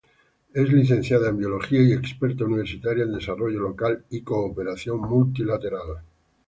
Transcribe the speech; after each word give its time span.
Es 0.51 0.67
licenciada 0.73 1.29
en 1.29 1.37
Biología 1.37 1.79
y 1.83 1.93
experta 1.93 2.45
universitaria 2.45 3.03
en 3.03 3.13
Desarrollo 3.13 3.59
Local 3.59 4.03
y 4.09 4.23
Cooperación 4.23 4.97
Multilateral. 5.01 6.01